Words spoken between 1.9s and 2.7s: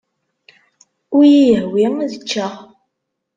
ad ččeɣ.